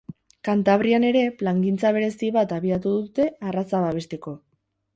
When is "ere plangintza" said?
1.09-1.93